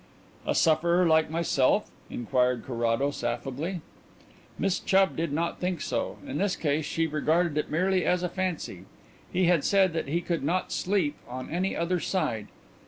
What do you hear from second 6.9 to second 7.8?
regarded it